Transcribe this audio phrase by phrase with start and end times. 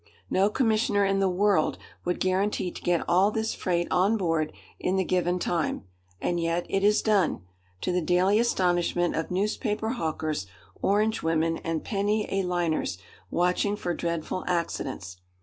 [0.31, 4.95] No commissioner in the world would guarantee to get all this freight on board in
[4.95, 5.83] the given time,
[6.19, 7.43] and yet it is done,
[7.81, 10.47] to the daily astonishment of newspaper hawkers,
[10.81, 12.97] orange women, and penny a liners
[13.29, 15.17] watching for dreadful accidents.